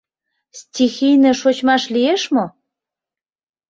[0.59, 2.45] Стихийно шочмаш лиеш мо?